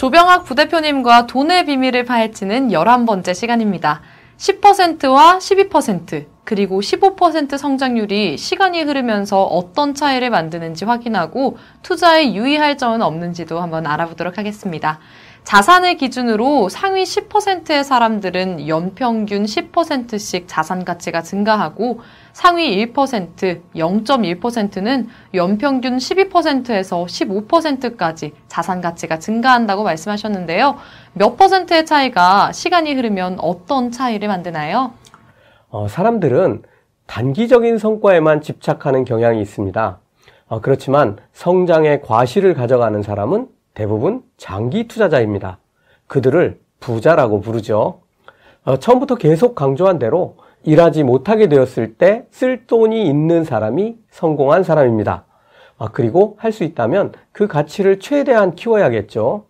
조병학 0.00 0.44
부대표님과 0.46 1.26
돈의 1.26 1.66
비밀을 1.66 2.06
파헤치는 2.06 2.68
11번째 2.68 3.34
시간입니다. 3.34 4.00
10%와 4.38 5.36
12%, 5.36 6.24
그리고 6.50 6.80
15% 6.80 7.56
성장률이 7.56 8.36
시간이 8.36 8.82
흐르면서 8.82 9.44
어떤 9.44 9.94
차이를 9.94 10.30
만드는지 10.30 10.84
확인하고 10.84 11.58
투자에 11.82 12.34
유의할 12.34 12.76
점은 12.76 13.02
없는지도 13.02 13.60
한번 13.60 13.86
알아보도록 13.86 14.36
하겠습니다. 14.36 14.98
자산을 15.44 15.96
기준으로 15.96 16.68
상위 16.68 17.04
10%의 17.04 17.84
사람들은 17.84 18.66
연평균 18.66 19.44
10%씩 19.44 20.46
자산 20.48 20.84
가치가 20.84 21.22
증가하고 21.22 22.00
상위 22.32 22.84
1%, 22.84 23.60
0.1%는 23.76 25.08
연평균 25.34 25.98
12%에서 25.98 27.04
15%까지 27.04 28.32
자산 28.48 28.80
가치가 28.80 29.20
증가한다고 29.20 29.84
말씀하셨는데요. 29.84 30.78
몇 31.12 31.36
퍼센트의 31.36 31.86
차이가 31.86 32.50
시간이 32.50 32.94
흐르면 32.94 33.38
어떤 33.38 33.92
차이를 33.92 34.26
만드나요? 34.26 34.94
어, 35.70 35.88
사람들은 35.88 36.62
단기적인 37.06 37.78
성과에만 37.78 38.40
집착하는 38.40 39.04
경향이 39.04 39.40
있습니다. 39.40 39.98
어, 40.48 40.60
그렇지만 40.60 41.16
성장의 41.32 42.02
과실을 42.02 42.54
가져가는 42.54 43.02
사람은 43.02 43.48
대부분 43.74 44.22
장기 44.36 44.88
투자자입니다. 44.88 45.58
그들을 46.06 46.60
부자라고 46.80 47.40
부르죠. 47.40 48.00
어, 48.64 48.76
처음부터 48.78 49.14
계속 49.16 49.54
강조한 49.54 49.98
대로 49.98 50.36
일하지 50.64 51.04
못하게 51.04 51.48
되었을 51.48 51.94
때 51.94 52.26
쓸 52.30 52.66
돈이 52.66 53.06
있는 53.06 53.44
사람이 53.44 53.96
성공한 54.10 54.62
사람입니다. 54.62 55.24
아, 55.78 55.88
그리고 55.92 56.36
할 56.38 56.52
수 56.52 56.64
있다면 56.64 57.12
그 57.32 57.46
가치를 57.46 58.00
최대한 58.00 58.54
키워야겠죠. 58.54 59.44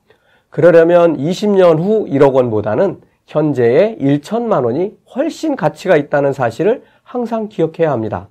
그러려면 0.51 1.17
20년 1.17 1.79
후 1.79 2.07
1억 2.07 2.35
원보다는 2.35 3.01
현재의 3.31 3.97
1천만 4.01 4.65
원이 4.65 4.97
훨씬 5.15 5.55
가치가 5.55 5.97
있다는 5.97 6.33
사실을 6.33 6.83
항상 7.05 7.49
기억해야 7.49 7.93
합니다. 7.93 8.29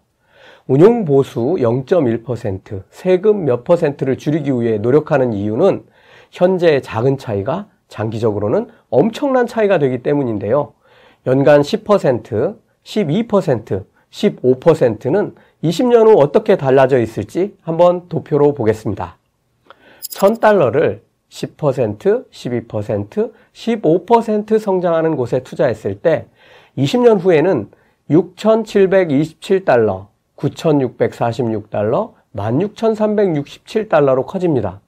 운용 0.68 1.06
보수 1.06 1.40
0.1%, 1.40 2.84
세금 2.90 3.46
몇 3.46 3.64
퍼센트를 3.64 4.18
줄이기 4.18 4.52
위해 4.52 4.78
노력하는 4.78 5.32
이유는 5.32 5.86
현재의 6.32 6.82
작은 6.82 7.18
차이가 7.18 7.68
장기적으로는 7.88 8.68
엄청난 8.90 9.48
차이가 9.48 9.80
되기 9.80 10.04
때문인데요. 10.04 10.74
연간 11.26 11.62
10%, 11.62 12.58
12%, 12.84 13.86
15%는 14.12 15.36
20년 15.64 16.08
후 16.08 16.20
어떻게 16.20 16.58
달라져 16.58 17.00
있을지 17.00 17.56
한번 17.62 18.10
도표로 18.10 18.54
보겠습니다. 18.54 19.18
1000달러를 20.02 21.00
10%, 21.30 22.30
12%, 22.30 23.32
15% 23.54 24.60
성장하는 24.60 25.16
곳에 25.16 25.42
투자했을 25.44 26.00
때 26.00 26.26
20년 26.78 27.20
후에는 27.20 27.70
6,727달러, 28.10 30.08
9,646달러, 30.36 32.14
16,367달러로 32.36 34.26
커집니다. 34.26 34.82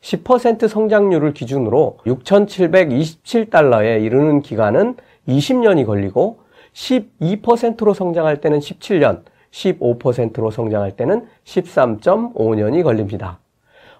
10% 0.00 0.68
성장률을 0.68 1.34
기준으로 1.34 1.98
6,727달러에 2.06 4.02
이르는 4.02 4.40
기간은 4.42 4.96
20년이 5.28 5.86
걸리고 5.86 6.40
12%로 6.72 7.94
성장할 7.94 8.40
때는 8.40 8.60
17년, 8.60 9.22
15%로 9.50 10.50
성장할 10.50 10.92
때는 10.92 11.26
13.5년이 11.44 12.82
걸립니다. 12.82 13.38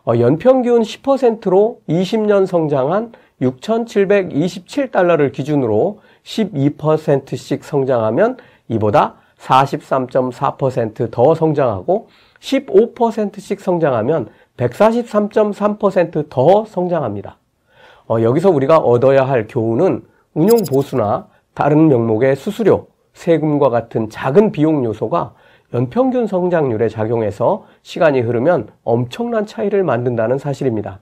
어, 0.06 0.18
연평균 0.18 0.82
10%로 0.82 1.80
20년 1.88 2.46
성장한 2.46 3.12
6,727달러를 3.42 5.32
기준으로 5.32 5.98
12%씩 6.24 7.64
성장하면 7.64 8.36
이보다 8.68 9.16
43.4%더 9.38 11.34
성장하고 11.34 12.08
15%씩 12.40 13.60
성장하면 13.60 14.28
143.3%더 14.56 16.64
성장합니다. 16.66 17.36
어, 18.08 18.22
여기서 18.22 18.50
우리가 18.50 18.78
얻어야 18.78 19.24
할 19.24 19.46
교훈은 19.46 20.04
운용 20.34 20.58
보수나 20.68 21.28
다른 21.54 21.88
명목의 21.88 22.36
수수료, 22.36 22.86
세금과 23.14 23.70
같은 23.70 24.08
작은 24.08 24.52
비용 24.52 24.84
요소가 24.84 25.34
연평균 25.72 26.26
성장률에 26.26 26.88
작용해서 26.88 27.64
시간이 27.82 28.20
흐르면 28.20 28.70
엄청난 28.82 29.46
차이를 29.46 29.84
만든다는 29.84 30.38
사실입니다. 30.38 30.98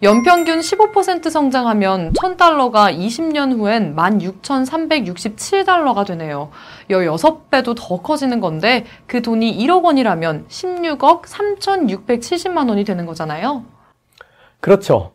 연평균 0.00 0.60
15% 0.60 1.28
성장하면 1.28 2.12
1000달러가 2.12 2.96
20년 2.96 3.58
후엔 3.58 3.96
16,367달러가 3.96 6.06
되네요. 6.06 6.50
16배도 6.88 7.74
더 7.76 8.00
커지는 8.00 8.38
건데 8.38 8.84
그 9.06 9.22
돈이 9.22 9.58
1억 9.58 9.82
원이라면 9.82 10.44
16억 10.48 11.22
3,670만 11.22 12.68
원이 12.68 12.84
되는 12.84 13.06
거잖아요. 13.06 13.64
그렇죠. 14.60 15.10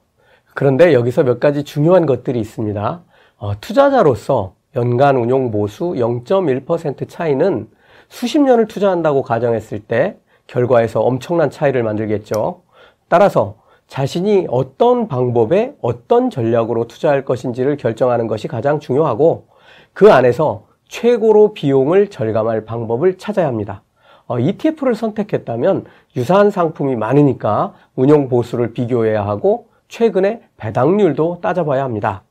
그런데 0.53 0.93
여기서 0.93 1.23
몇 1.23 1.39
가지 1.39 1.63
중요한 1.63 2.05
것들이 2.05 2.41
있습니다. 2.41 3.03
어, 3.37 3.61
투자자로서 3.61 4.55
연간 4.75 5.15
운용 5.15 5.49
보수 5.49 5.93
0.1% 5.93 7.07
차이는 7.07 7.69
수십 8.13 8.39
년을 8.39 8.67
투자한다고 8.67 9.23
가정했을 9.23 9.79
때 9.79 10.17
결과에서 10.45 11.01
엄청난 11.01 11.49
차이를 11.49 11.81
만들겠죠. 11.81 12.61
따라서 13.07 13.55
자신이 13.87 14.45
어떤 14.51 15.07
방법에 15.07 15.73
어떤 15.81 16.29
전략으로 16.29 16.85
투자할 16.85 17.25
것인지를 17.25 17.75
결정하는 17.75 18.27
것이 18.27 18.47
가장 18.47 18.79
중요하고 18.79 19.47
그 19.93 20.13
안에서 20.13 20.67
최고로 20.89 21.55
비용을 21.55 22.11
절감할 22.11 22.65
방법을 22.65 23.17
찾아야 23.17 23.47
합니다. 23.47 23.81
어, 24.27 24.37
ETF를 24.37 24.93
선택했다면 24.93 25.85
유사한 26.15 26.51
상품이 26.51 26.95
많으니까 26.95 27.73
운용 27.95 28.29
보수를 28.29 28.73
비교해야 28.73 29.25
하고 29.25 29.69
최근에 29.87 30.43
배당률도 30.57 31.39
따져봐야 31.41 31.83
합니다. 31.83 32.21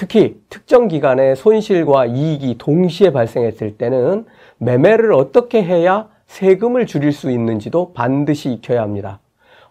특히 0.00 0.40
특정 0.48 0.88
기간에 0.88 1.34
손실과 1.34 2.06
이익이 2.06 2.56
동시에 2.56 3.12
발생했을 3.12 3.76
때는 3.76 4.24
매매를 4.56 5.12
어떻게 5.12 5.62
해야 5.62 6.08
세금을 6.26 6.86
줄일 6.86 7.12
수 7.12 7.30
있는지도 7.30 7.92
반드시 7.92 8.50
익혀야 8.50 8.80
합니다. 8.80 9.20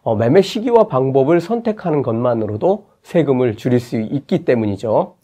어, 0.03 0.15
매매 0.15 0.43
시기와 0.43 0.87
방법을 0.87 1.41
선택하는 1.41 2.03
것만으로도 2.03 2.85
세금을 3.01 3.57
줄일 3.57 3.79
수 3.79 3.99
있기 3.99 4.45
때문이죠. 4.45 5.15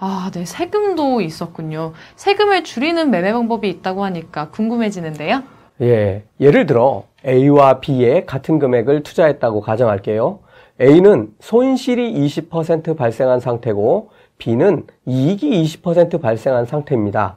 아, 0.00 0.32
네. 0.34 0.44
세금도 0.44 1.20
있었군요. 1.20 1.92
세금을 2.16 2.64
줄이는 2.64 3.08
매매 3.08 3.32
방법이 3.32 3.68
있다고 3.68 4.02
하니까 4.02 4.48
궁금해지는데요. 4.50 5.44
예. 5.82 6.24
예를 6.40 6.66
들어 6.66 7.04
A와 7.24 7.78
B에 7.78 8.24
같은 8.24 8.58
금액을 8.58 9.04
투자했다고 9.04 9.60
가정할게요. 9.60 10.40
A는 10.80 11.28
손실이 11.38 12.14
20% 12.14 12.96
발생한 12.96 13.38
상태고 13.38 14.10
B는 14.40 14.86
이익이 15.06 15.62
20% 15.62 16.20
발생한 16.20 16.66
상태입니다. 16.66 17.36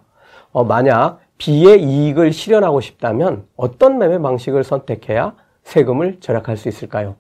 어, 0.52 0.64
만약 0.64 1.20
B의 1.38 1.84
이익을 1.84 2.34
실현하고 2.34 2.82
싶다면 2.82 3.46
어떤 3.56 4.00
매매 4.00 4.18
방식을 4.20 4.64
선택해야 4.64 5.36
세금을 5.64 6.18
절약할 6.20 6.58
수 6.58 6.70
있을까요? 6.70 7.16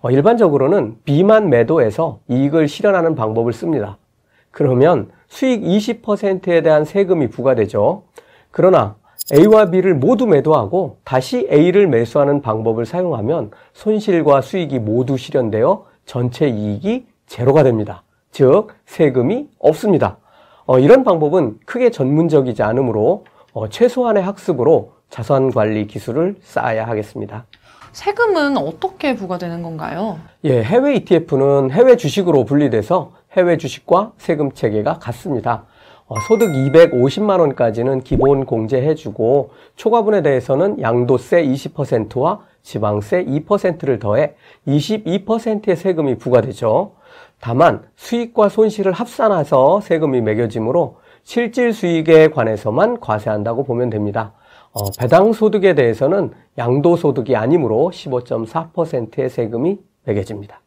어, 0.00 0.10
일반적으로는 0.10 0.96
B만 1.04 1.50
매도해서 1.50 2.20
이익을 2.28 2.66
실현하는 2.66 3.14
방법을 3.14 3.52
씁니다. 3.52 3.98
그러면 4.50 5.10
수익 5.28 5.62
20%에 5.62 6.62
대한 6.62 6.84
세금이 6.84 7.28
부과되죠. 7.28 8.04
그러나 8.50 8.96
A와 9.34 9.70
B를 9.70 9.94
모두 9.94 10.26
매도하고 10.26 10.98
다시 11.04 11.48
A를 11.50 11.88
매수하는 11.88 12.40
방법을 12.42 12.86
사용하면 12.86 13.50
손실과 13.72 14.40
수익이 14.40 14.78
모두 14.78 15.16
실현되어 15.16 15.84
전체 16.06 16.48
이익이 16.48 17.06
제로가 17.26 17.64
됩니다. 17.64 18.02
즉 18.36 18.68
세금이 18.84 19.48
없습니다. 19.58 20.18
어, 20.66 20.78
이런 20.78 21.04
방법은 21.04 21.58
크게 21.64 21.90
전문적이지 21.90 22.62
않으므로 22.62 23.24
어, 23.54 23.70
최소한의 23.70 24.22
학습으로 24.22 24.92
자산 25.08 25.50
관리 25.50 25.86
기술을 25.86 26.36
쌓아야 26.42 26.86
하겠습니다. 26.86 27.46
세금은 27.92 28.58
어떻게 28.58 29.16
부과되는 29.16 29.62
건가요? 29.62 30.18
예, 30.44 30.62
해외 30.62 30.96
ETF는 30.96 31.70
해외 31.70 31.96
주식으로 31.96 32.44
분리돼서 32.44 33.12
해외 33.32 33.56
주식과 33.56 34.12
세금 34.18 34.52
체계가 34.52 34.98
같습니다. 34.98 35.64
어, 36.06 36.20
소득 36.28 36.50
250만 36.50 37.40
원까지는 37.40 38.02
기본 38.02 38.44
공제해주고 38.44 39.52
초과분에 39.76 40.20
대해서는 40.20 40.82
양도세 40.82 41.42
20%와 41.42 42.40
지방세 42.62 43.24
2%를 43.24 43.98
더해 43.98 44.34
22%의 44.68 45.74
세금이 45.74 46.18
부과되죠. 46.18 46.95
다만 47.40 47.82
수익과 47.96 48.48
손실을 48.48 48.92
합산해서 48.92 49.80
세금이 49.80 50.20
매겨지므로 50.20 50.98
실질 51.22 51.72
수익에 51.72 52.28
관해서만 52.28 53.00
과세한다고 53.00 53.64
보면 53.64 53.90
됩니다. 53.90 54.32
어, 54.72 54.90
배당 54.98 55.32
소득에 55.32 55.74
대해서는 55.74 56.32
양도 56.58 56.96
소득이 56.96 57.34
아니므로 57.34 57.90
15.4%의 57.92 59.30
세금이 59.30 59.78
매겨집니다. 60.04 60.60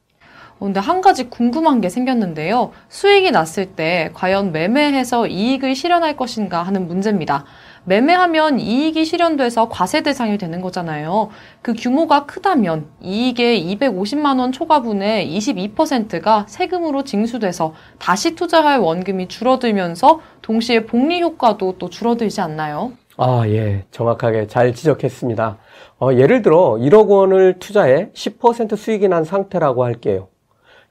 어, 0.59 0.65
근데 0.65 0.79
한 0.79 1.01
가지 1.01 1.29
궁금한 1.29 1.79
게 1.79 1.89
생겼는데요. 1.89 2.71
수익이 2.89 3.31
났을 3.31 3.67
때 3.67 4.09
과연 4.13 4.51
매매해서 4.51 5.27
이익을 5.27 5.75
실현할 5.75 6.17
것인가 6.17 6.63
하는 6.63 6.87
문제입니다. 6.87 7.45
매매하면 7.85 8.59
이익이 8.59 9.05
실현돼서 9.05 9.69
과세 9.69 10.01
대상이 10.01 10.37
되는 10.37 10.61
거잖아요. 10.61 11.29
그 11.61 11.73
규모가 11.73 12.25
크다면 12.25 12.87
이익의 13.01 13.63
250만 13.77 14.39
원 14.39 14.51
초과분의 14.51 15.27
22%가 15.37 16.45
세금으로 16.47 17.03
징수돼서 17.03 17.73
다시 17.97 18.35
투자할 18.35 18.79
원금이 18.79 19.27
줄어들면서 19.27 20.19
동시에 20.41 20.85
복리 20.85 21.21
효과도 21.21 21.75
또 21.77 21.89
줄어들지 21.89 22.41
않나요? 22.41 22.93
아, 23.17 23.43
예. 23.47 23.85
정확하게 23.91 24.47
잘 24.47 24.73
지적했습니다. 24.73 25.57
어, 25.99 26.13
예를 26.13 26.41
들어 26.41 26.77
1억 26.79 27.09
원을 27.09 27.59
투자해 27.59 28.11
10% 28.13 28.77
수익이 28.77 29.09
난 29.09 29.25
상태라고 29.25 29.83
할게요. 29.83 30.29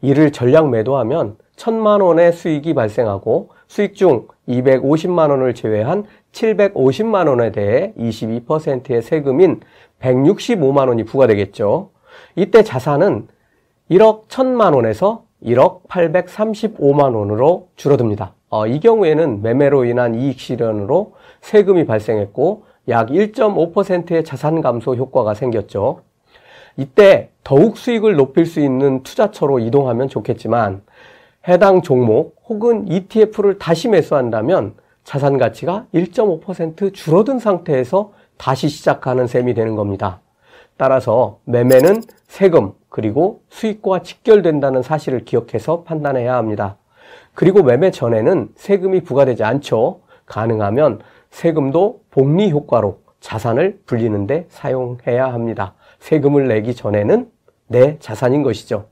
이를 0.03 0.31
전량 0.31 0.71
매도하면 0.71 1.37
1000만 1.59 2.03
원의 2.03 2.33
수익이 2.33 2.73
발생하고 2.75 3.51
수익 3.67 3.95
중 3.95 4.29
250만 4.49 5.31
원을 5.31 5.55
제외한 5.55 6.05
750만 6.33 7.29
원에 7.29 7.53
대해 7.53 7.93
22%의 7.99 9.03
세금인 9.03 9.61
165만 10.01 10.89
원이 10.89 11.05
부과되겠죠. 11.05 11.91
이때 12.37 12.63
자산은 12.63 13.29
1억 13.91 14.29
1000만 14.29 14.75
원에서 14.75 15.25
1억 15.43 15.87
835만 15.89 17.15
원으로 17.15 17.69
줄어듭니다. 17.77 18.35
어, 18.51 18.67
이 18.67 18.81
경우에는 18.81 19.43
매매로 19.43 19.85
인한 19.85 20.15
이익 20.15 20.41
실현으로 20.41 21.15
세금이 21.41 21.87
발생했고 21.87 22.65
약 22.89 23.09
1.5%의 23.11 24.25
자산 24.25 24.63
감소 24.63 24.95
효과가 24.95 25.35
생겼죠. 25.35 26.01
이때 26.77 27.31
더욱 27.45 27.77
수익을 27.77 28.15
높일 28.17 28.47
수 28.47 28.61
있는 28.61 29.03
투자처로 29.03 29.59
이동하면 29.59 30.09
좋겠지만 30.09 30.83
해당 31.47 31.83
종목 31.83 32.37
혹은 32.49 32.89
ETF를 32.89 33.59
다시 33.59 33.89
매수한다면 33.89 34.75
자산 35.05 35.39
가치가 35.39 35.87
1.5% 35.95 36.93
줄어든 36.93 37.39
상태에서 37.39 38.13
다시 38.37 38.69
시작하는 38.69 39.27
셈이 39.27 39.55
되는 39.55 39.77
겁니다. 39.77 40.21
따라서 40.77 41.39
매매는 41.45 42.03
세금 42.27 42.73
그리고 42.89 43.43
수익과 43.51 44.03
직결된다는 44.03 44.83
사실을 44.83 45.25
기억해서 45.25 45.83
판단해야 45.83 46.35
합니다. 46.37 46.77
그리고 47.35 47.63
매매 47.63 47.91
전에는 47.91 48.51
세금이 48.55 49.01
부과되지 49.03 49.45
않죠. 49.45 50.01
가능하면 50.27 51.01
세금도 51.31 52.03
복리 52.11 52.51
효과로 52.51 53.01
자산을 53.21 53.81
불리는데 53.87 54.47
사용해야 54.49 55.33
합니다. 55.33 55.75
세금을 56.01 56.49
내기 56.49 56.75
전에는 56.75 57.31
내 57.67 57.99
자산인 57.99 58.43
것이죠. 58.43 58.87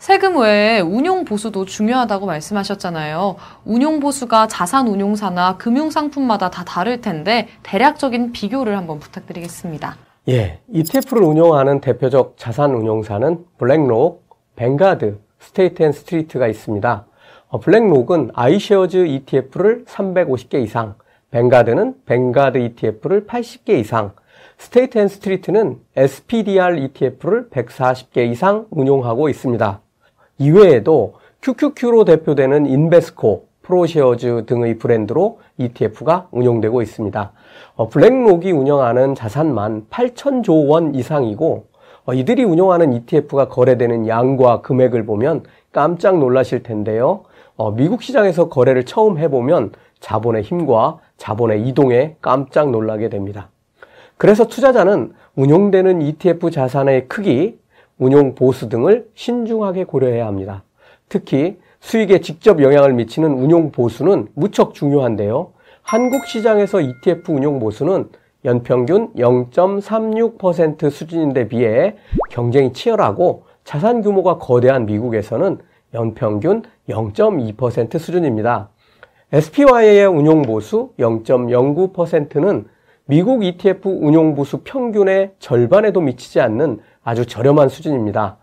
세금 0.00 0.38
외에 0.38 0.80
운용 0.80 1.26
보수도 1.26 1.66
중요하다고 1.66 2.24
말씀하셨잖아요. 2.24 3.36
운용 3.66 4.00
보수가 4.00 4.46
자산 4.46 4.88
운용사나 4.88 5.58
금융 5.58 5.90
상품마다 5.90 6.48
다 6.48 6.64
다를 6.64 7.02
텐데 7.02 7.48
대략적인 7.62 8.32
비교를 8.32 8.78
한번 8.78 8.98
부탁드리겠습니다. 8.98 9.96
예, 10.30 10.60
ETF를 10.72 11.22
운용하는 11.22 11.82
대표적 11.82 12.36
자산 12.38 12.74
운용사는 12.74 13.44
블랙록, 13.58 14.24
Vanguard, 14.56 15.20
State 15.38 15.82
and 15.82 15.92
Street가 15.92 16.48
있습니다. 16.48 17.06
어, 17.48 17.60
BlackRock은 17.60 18.30
iShares 18.32 19.04
ETF를 19.06 19.84
350개 19.84 20.64
이상, 20.64 20.94
Vanguard는 21.30 21.96
Vanguard 22.06 22.56
ETF를 22.56 23.26
80개 23.26 23.78
이상, 23.78 24.12
State 24.56 24.96
and 24.96 25.08
Street는 25.08 25.78
SPDR 25.94 26.78
ETF를 26.78 27.50
140개 27.50 28.30
이상 28.30 28.66
운용하고 28.70 29.28
있습니다. 29.28 29.82
이외에도 30.40 31.14
QQQ로 31.42 32.06
대표되는 32.06 32.64
Invesco, 32.64 33.44
ProShares 33.60 34.46
등의 34.46 34.78
브랜드로 34.78 35.38
ETF가 35.58 36.28
운용되고 36.30 36.80
있습니다. 36.80 37.32
어, 37.76 37.88
BlackRock이 37.88 38.50
운영하는 38.50 39.14
자산만 39.14 39.86
8천조 39.90 40.68
원 40.68 40.94
이상이고 40.94 41.66
어, 42.06 42.14
이들이 42.14 42.42
운영하는 42.44 42.94
ETF가 42.94 43.48
거래되는 43.48 44.08
양과 44.08 44.62
금액을 44.62 45.04
보면 45.04 45.44
깜짝 45.72 46.18
놀라실 46.18 46.62
텐데요. 46.62 47.24
어, 47.56 47.72
미국 47.72 48.02
시장에서 48.02 48.48
거래를 48.48 48.84
처음 48.86 49.18
해보면 49.18 49.72
자본의 50.00 50.42
힘과 50.42 51.00
자본의 51.18 51.68
이동에 51.68 52.16
깜짝 52.22 52.70
놀라게 52.70 53.10
됩니다. 53.10 53.50
그래서 54.16 54.46
투자자는 54.46 55.12
운용되는 55.36 56.00
ETF 56.00 56.50
자산의 56.50 57.08
크기, 57.08 57.59
운용 58.00 58.34
보수 58.34 58.68
등을 58.68 59.06
신중하게 59.14 59.84
고려해야 59.84 60.26
합니다. 60.26 60.64
특히 61.08 61.58
수익에 61.80 62.20
직접 62.20 62.62
영향을 62.62 62.94
미치는 62.94 63.30
운용 63.30 63.70
보수는 63.70 64.28
무척 64.34 64.74
중요한데요. 64.74 65.52
한국 65.82 66.26
시장에서 66.26 66.80
ETF 66.80 67.32
운용 67.32 67.60
보수는 67.60 68.08
연평균 68.44 69.12
0.36% 69.14 70.90
수준인데 70.90 71.48
비해 71.48 71.94
경쟁이 72.30 72.72
치열하고 72.72 73.44
자산 73.64 74.00
규모가 74.00 74.38
거대한 74.38 74.86
미국에서는 74.86 75.58
연평균 75.92 76.62
0.2% 76.88 77.98
수준입니다. 77.98 78.70
SPY의 79.32 80.06
운용 80.06 80.42
보수 80.42 80.92
0.09%는 80.98 82.64
미국 83.04 83.44
ETF 83.44 83.90
운용 83.90 84.34
보수 84.34 84.58
평균의 84.64 85.32
절반에도 85.38 86.00
미치지 86.00 86.40
않는 86.40 86.78
아주 87.02 87.26
저렴한 87.26 87.68
수준입니다. 87.68 88.36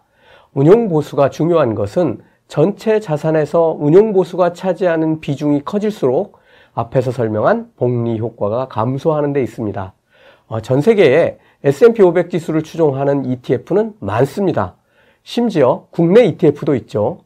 운용 0.54 0.89
보수가 0.89 1.30
중요한 1.30 1.75
것은 1.75 2.19
전체 2.48 3.00
자산에서 3.00 3.75
운용 3.77 4.13
보수가 4.13 4.54
차지하는 4.54 5.19
비중이 5.19 5.63
커질수록 5.65 6.38
앞에서 6.74 7.12
설명한 7.12 7.71
복리 7.75 8.19
효과가 8.19 8.68
감소하는 8.68 9.33
데 9.33 9.42
있습니다. 9.44 9.94
어, 10.48 10.62
전 10.62 10.81
세계에 10.81 11.38
S&P 11.63 12.01
500 12.01 12.30
지수를 12.30 12.63
추종하는 12.63 13.25
ETF는 13.25 13.94
많습니다. 14.00 14.75
심지어 15.24 15.88
국내 15.92 16.24
ETF도 16.25 16.75
있죠. 16.75 17.19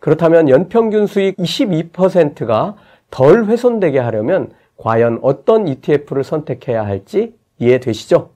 그렇다면 0.00 0.48
연평균 0.48 1.06
수익 1.06 1.36
22%가 1.36 2.76
덜 3.10 3.44
훼손되게 3.44 3.98
하려면 3.98 4.50
과연 4.76 5.20
어떤 5.22 5.68
ETF를 5.68 6.24
선택해야 6.24 6.84
할지 6.84 7.34
이해되시죠? 7.58 8.33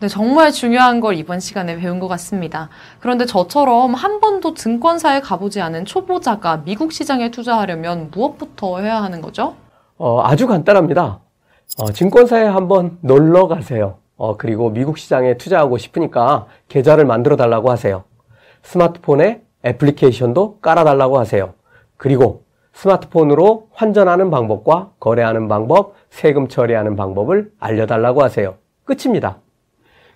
네, 0.00 0.08
정말 0.08 0.50
중요한 0.50 0.98
걸 1.00 1.14
이번 1.16 1.40
시간에 1.40 1.76
배운 1.76 2.00
것 2.00 2.08
같습니다. 2.08 2.70
그런데 3.00 3.26
저처럼 3.26 3.92
한 3.92 4.20
번도 4.20 4.54
증권사에 4.54 5.20
가보지 5.20 5.60
않은 5.60 5.84
초보자가 5.84 6.62
미국 6.64 6.92
시장에 6.92 7.30
투자하려면 7.30 8.10
무엇부터 8.10 8.78
해야 8.78 9.02
하는 9.02 9.20
거죠? 9.20 9.56
어, 9.98 10.22
아주 10.22 10.46
간단합니다. 10.46 11.20
어, 11.78 11.92
증권사에 11.92 12.46
한번 12.46 12.96
놀러 13.02 13.46
가세요. 13.46 13.98
어, 14.16 14.38
그리고 14.38 14.70
미국 14.70 14.96
시장에 14.96 15.36
투자하고 15.36 15.76
싶으니까 15.76 16.46
계좌를 16.68 17.04
만들어 17.04 17.36
달라고 17.36 17.70
하세요. 17.70 18.04
스마트폰에 18.62 19.42
애플리케이션도 19.66 20.60
깔아 20.60 20.84
달라고 20.84 21.18
하세요. 21.18 21.52
그리고 21.98 22.44
스마트폰으로 22.72 23.68
환전하는 23.74 24.30
방법과 24.30 24.92
거래하는 24.98 25.46
방법, 25.48 25.92
세금 26.08 26.48
처리하는 26.48 26.96
방법을 26.96 27.50
알려달라고 27.60 28.22
하세요. 28.22 28.54
끝입니다. 28.84 29.36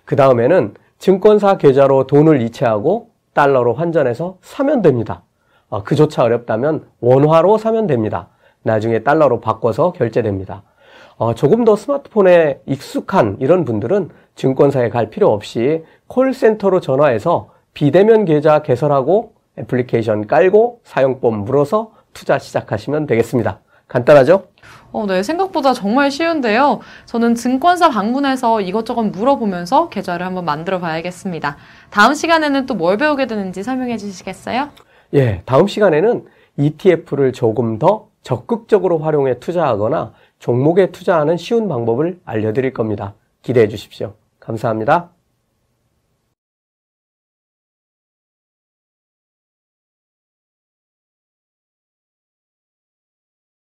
그 0.05 0.15
다음에는 0.15 0.75
증권사 0.99 1.57
계좌로 1.57 2.07
돈을 2.07 2.41
이체하고 2.41 3.09
달러로 3.33 3.73
환전해서 3.73 4.37
사면 4.41 4.81
됩니다. 4.81 5.23
어, 5.69 5.83
그조차 5.83 6.23
어렵다면 6.23 6.87
원화로 7.01 7.57
사면 7.57 7.87
됩니다. 7.87 8.29
나중에 8.63 9.03
달러로 9.03 9.41
바꿔서 9.41 9.91
결제됩니다. 9.91 10.63
어, 11.17 11.33
조금 11.33 11.65
더 11.65 11.75
스마트폰에 11.75 12.61
익숙한 12.65 13.37
이런 13.39 13.65
분들은 13.65 14.09
증권사에 14.35 14.89
갈 14.89 15.09
필요 15.09 15.31
없이 15.31 15.83
콜센터로 16.07 16.81
전화해서 16.81 17.49
비대면 17.73 18.25
계좌 18.25 18.61
개설하고 18.61 19.33
애플리케이션 19.57 20.27
깔고 20.27 20.81
사용법 20.83 21.35
물어서 21.39 21.91
투자 22.13 22.39
시작하시면 22.39 23.07
되겠습니다. 23.07 23.59
간단하죠? 23.87 24.47
어, 24.91 25.05
네. 25.07 25.23
생각보다 25.23 25.73
정말 25.73 26.09
쉬운데요. 26.09 26.79
저는 27.05 27.35
증권사 27.35 27.89
방문해서 27.89 28.61
이것저것 28.61 29.03
물어보면서 29.03 29.89
계좌를 29.89 30.25
한번 30.25 30.45
만들어 30.45 30.79
봐야겠습니다. 30.79 31.57
다음 31.89 32.13
시간에는 32.13 32.65
또 32.65 32.75
뭘 32.75 32.97
배우게 32.97 33.27
되는지 33.27 33.63
설명해 33.63 33.97
주시겠어요? 33.97 34.69
예, 35.13 35.41
다음 35.45 35.67
시간에는 35.67 36.25
ETF를 36.57 37.33
조금 37.33 37.77
더 37.79 38.07
적극적으로 38.21 38.97
활용해 38.99 39.39
투자하거나 39.39 40.13
종목에 40.39 40.91
투자하는 40.91 41.37
쉬운 41.37 41.67
방법을 41.67 42.19
알려드릴 42.25 42.73
겁니다. 42.73 43.13
기대해 43.41 43.67
주십시오. 43.67 44.13
감사합니다. 44.39 45.09